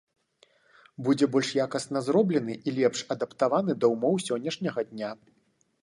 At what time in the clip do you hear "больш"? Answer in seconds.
1.35-1.51